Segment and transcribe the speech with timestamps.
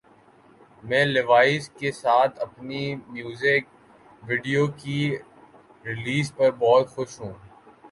[0.83, 3.63] میں لیوائز کے ساتھ اپنی میوزک
[4.23, 4.99] ویڈیو کی
[5.85, 7.33] ریلیز پر بہت خوش ہوں